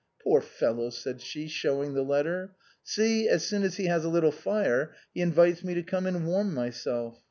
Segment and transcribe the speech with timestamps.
[0.23, 4.31] Poor fellow," said she, showing the letter," see, as soon as he has a little
[4.31, 7.19] fire, he invites me to come and warm myself.